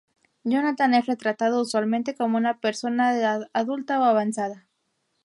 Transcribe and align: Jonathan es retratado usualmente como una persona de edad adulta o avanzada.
Jonathan 0.43 0.95
es 0.95 1.05
retratado 1.05 1.61
usualmente 1.61 2.15
como 2.15 2.35
una 2.39 2.57
persona 2.59 3.13
de 3.13 3.19
edad 3.19 3.41
adulta 3.53 3.99
o 3.99 4.03
avanzada. 4.03 4.65